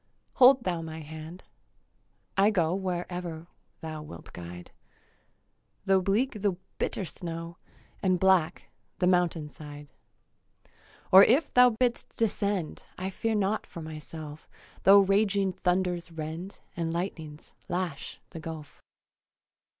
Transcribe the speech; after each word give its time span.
Hold 0.37 0.63
thou 0.63 0.81
my 0.81 1.01
hand. 1.01 1.43
I 2.35 2.49
go 2.49 2.73
Wherever 2.73 3.45
thou 3.81 4.01
wilt 4.01 4.33
guide, 4.33 4.71
Tho' 5.85 6.01
bleak 6.01 6.41
the 6.41 6.53
bitter 6.79 7.05
snow 7.05 7.57
And 8.01 8.19
black 8.19 8.71
the 8.97 9.05
mountain 9.05 9.47
side. 9.47 9.91
Or 11.11 11.23
if 11.23 11.53
thou 11.53 11.69
bid'st 11.79 12.17
descend, 12.17 12.81
I 12.97 13.11
fear 13.11 13.35
not 13.35 13.67
for 13.67 13.83
myself, 13.83 14.49
Tho' 14.85 15.01
raging 15.01 15.53
thunders 15.53 16.11
rend 16.11 16.61
And 16.75 16.91
lightnings 16.91 17.53
lash, 17.69 18.19
the 18.31 18.39
gulf. 18.39 18.81